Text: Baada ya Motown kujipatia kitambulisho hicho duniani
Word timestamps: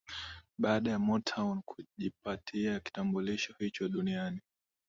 Baada 0.57 0.91
ya 0.91 0.99
Motown 0.99 1.61
kujipatia 1.61 2.79
kitambulisho 2.79 3.55
hicho 3.59 3.87
duniani 3.89 4.41